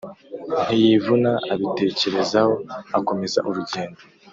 ntiyivuna 0.65 1.31
abitekerezaho 1.53 2.53
akomeza 2.97 3.39
urugendo, 3.49 4.01